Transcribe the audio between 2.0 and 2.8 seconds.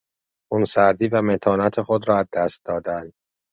را از دست